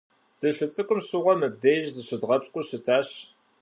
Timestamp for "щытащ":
2.67-3.07